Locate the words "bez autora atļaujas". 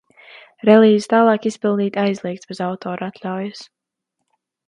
2.53-3.61